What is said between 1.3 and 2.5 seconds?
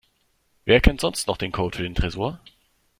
den Code für den Tresor?